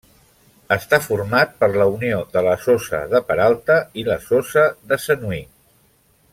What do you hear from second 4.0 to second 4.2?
i la